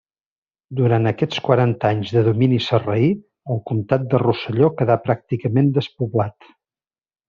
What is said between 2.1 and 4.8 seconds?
de domini sarraí, el comtat de Rosselló